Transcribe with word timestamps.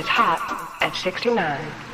is 0.00 0.08
hot 0.08 0.78
at 0.80 0.96
69. 0.96 1.89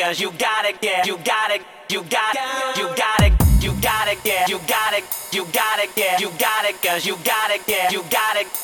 Cause 0.00 0.18
you 0.18 0.32
gotta 0.38 0.72
get, 0.80 1.06
you 1.06 1.18
gotta, 1.18 1.60
you 1.90 2.02
got, 2.04 2.34
it, 2.34 2.78
you 2.78 2.88
gotta, 2.96 3.28
you 3.60 3.72
gotta 3.82 4.16
get, 4.24 4.48
you 4.48 4.58
gotta, 4.66 5.02
you 5.32 5.44
gotta 5.52 5.88
get, 5.94 6.20
you 6.20 6.30
gotta, 6.38 6.72
cause 6.82 7.04
you 7.04 7.16
get, 7.22 7.92
you 7.92 8.02
gotta, 8.08 8.42
you 8.42 8.44
got, 8.44 8.59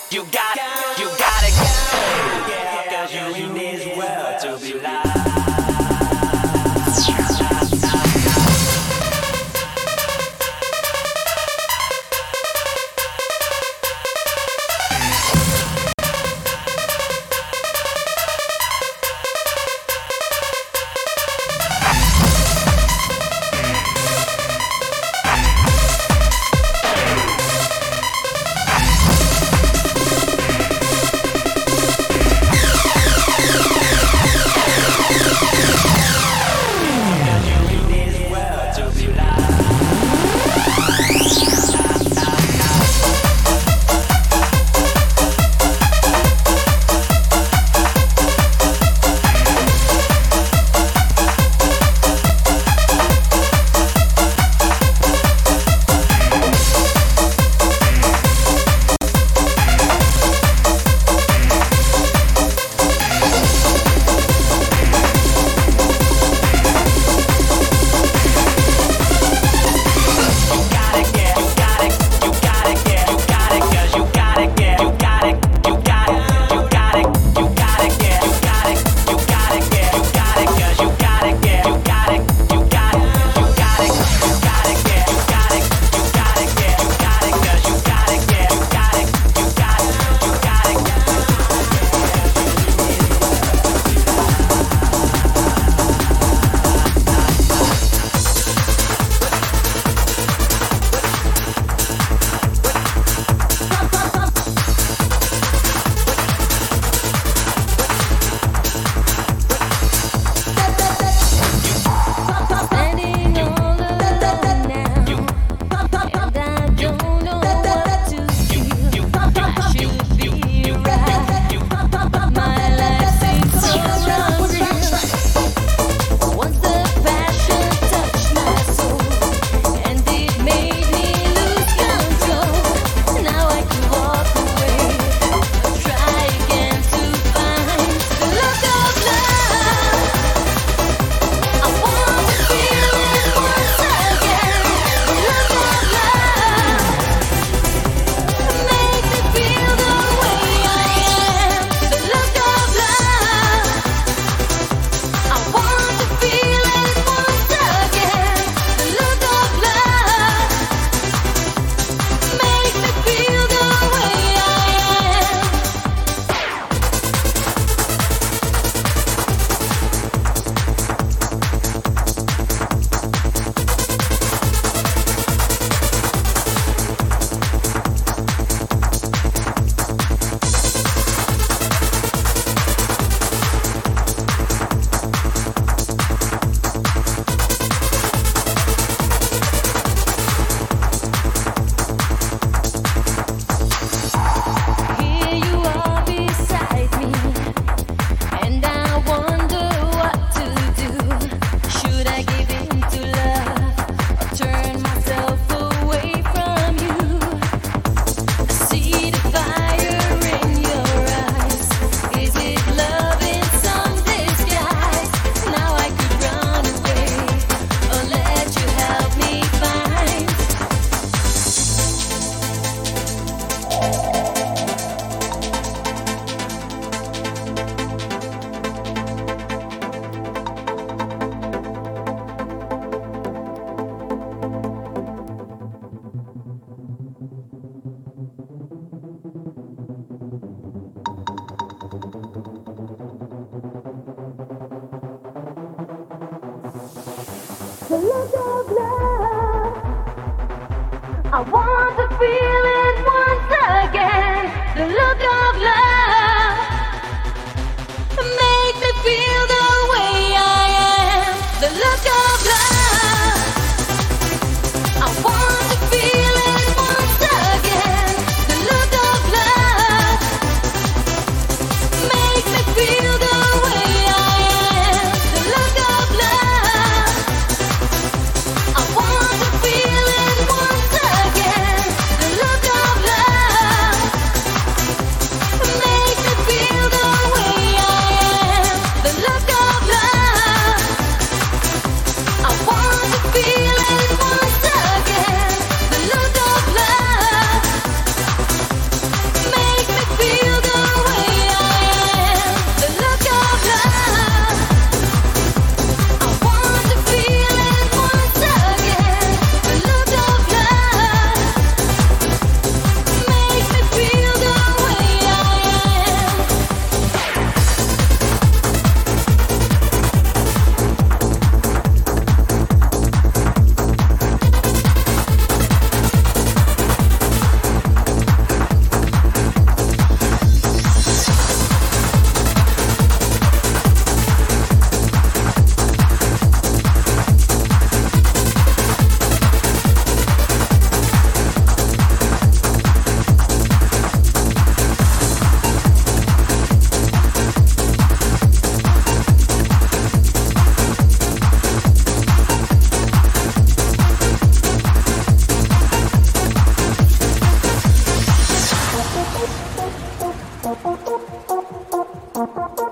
Thank 362.54 362.80
you. 362.80 362.85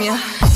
Mir. 0.00 0.49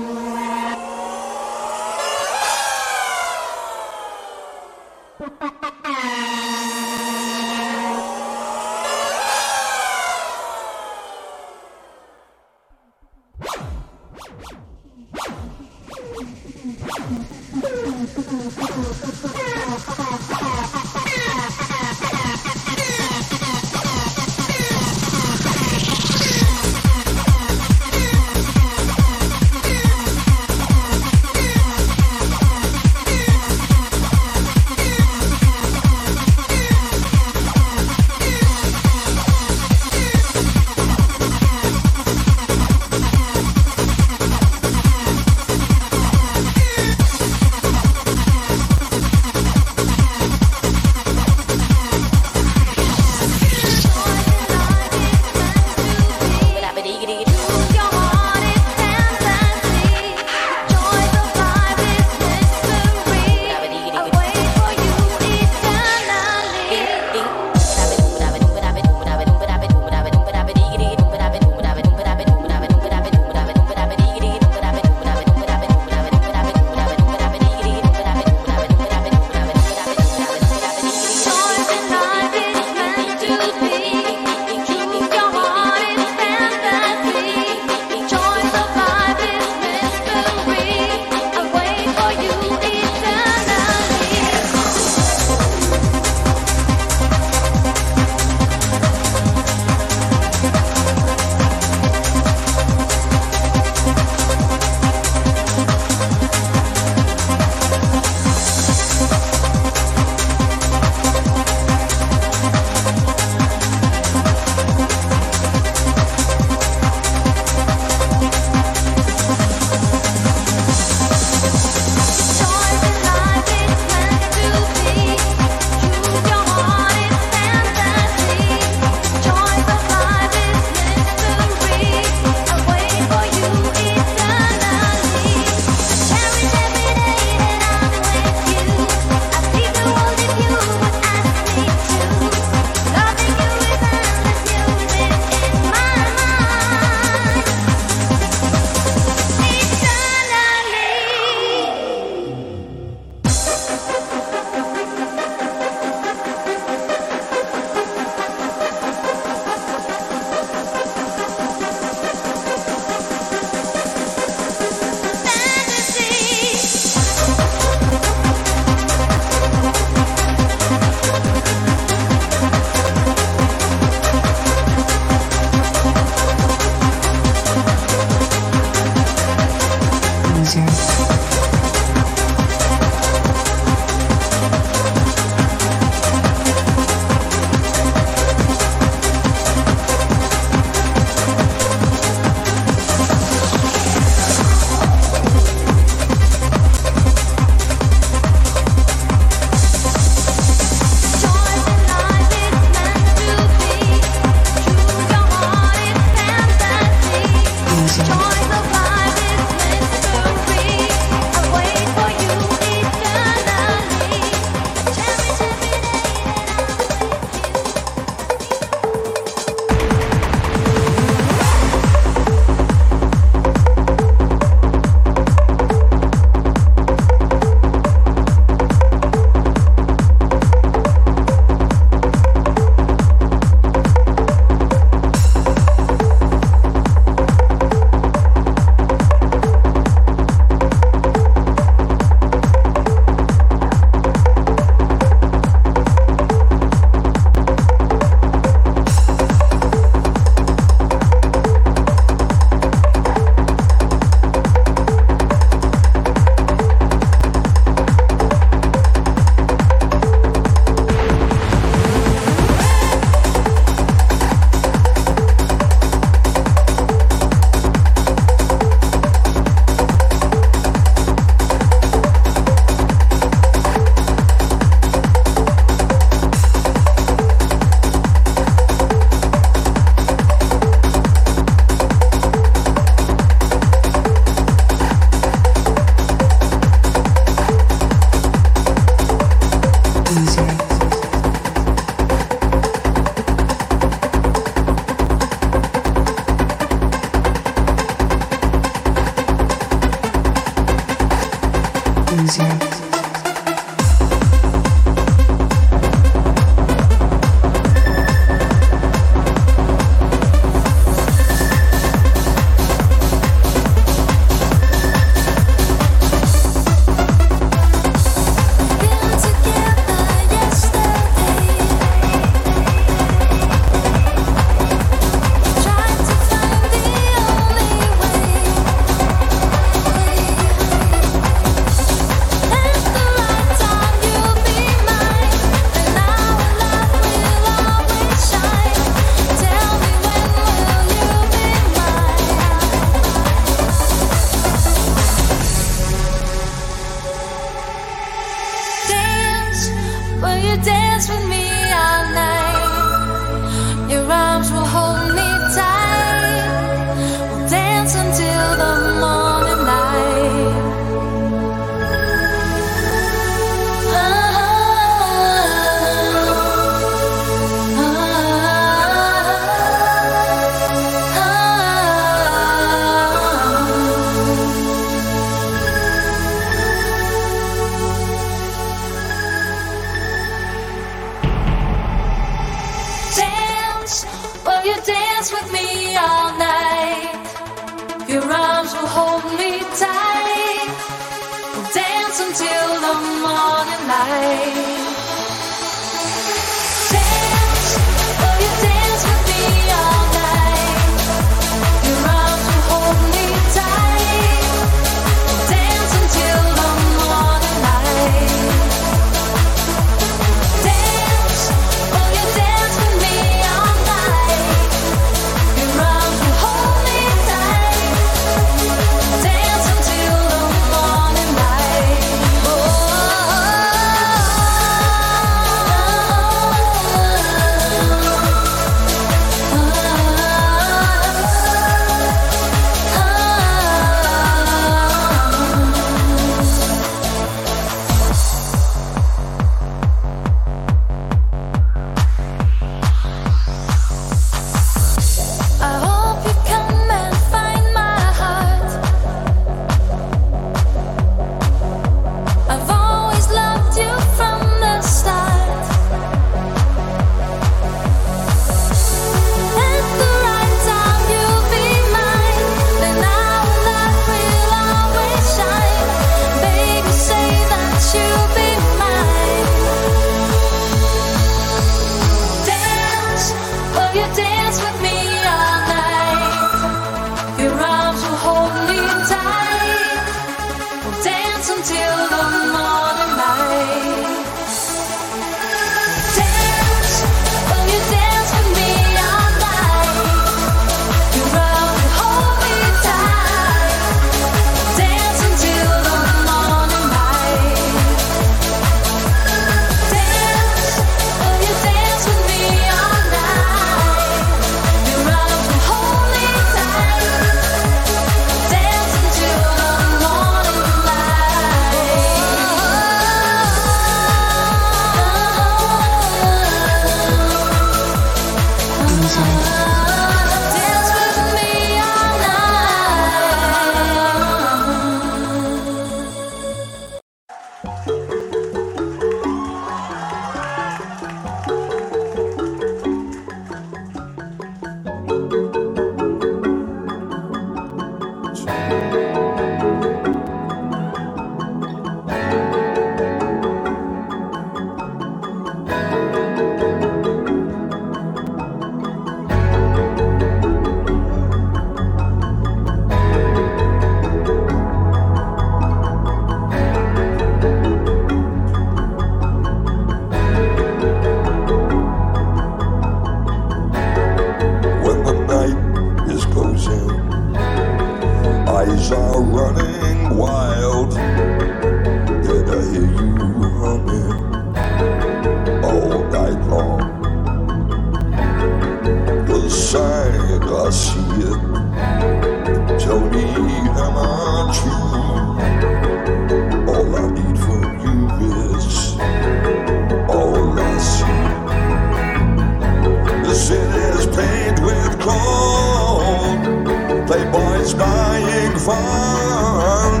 Fun. 598.64 600.00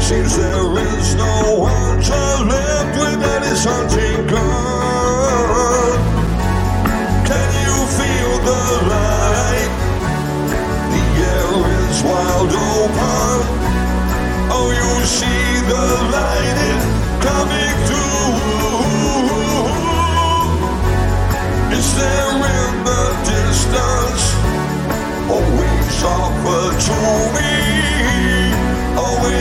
Seems 0.00 0.36
there 0.36 0.72
is 0.96 1.14
no 1.16 1.66
hunter 1.68 2.30
left 2.48 2.94
without 2.98 3.42
his 3.44 3.62
hunting 3.62 4.26
gun. 4.26 5.98
Can 7.28 7.50
you 7.64 7.76
feel 7.98 8.32
the 8.48 8.62
light? 8.92 9.72
The 10.94 11.04
air 11.28 11.52
is 11.76 11.98
wide 12.08 12.54
open. 12.72 13.40
Oh, 14.56 14.68
you 14.80 14.90
see 15.04 15.44
the 15.72 15.86
light 16.16 16.58
is 16.72 16.84
coming 17.28 17.76
through. 17.86 18.32
Is 21.78 21.88
there 22.00 22.32
in 22.56 22.72
the 22.88 23.02
distance? 23.28 24.24
Always 25.36 25.98
offer 26.02 26.64
to 26.86 26.96
me. 27.36 27.79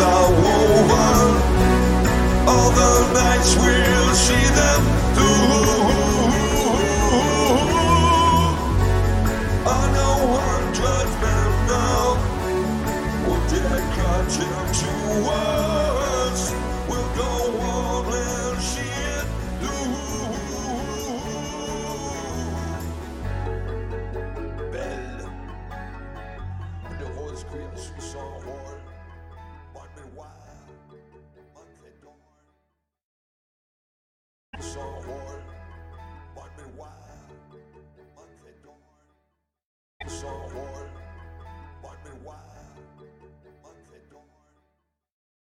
are 0.00 0.30
woven. 0.42 1.28
All 2.48 2.70
the 2.70 3.12
nights 3.14 3.56
we'll 3.56 4.14
see 4.14 4.46
them 4.54 4.99